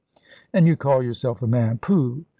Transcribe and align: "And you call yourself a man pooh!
"And 0.51 0.65
you 0.65 0.75
call 0.75 1.03
yourself 1.03 1.43
a 1.43 1.47
man 1.47 1.77
pooh! 1.77 2.25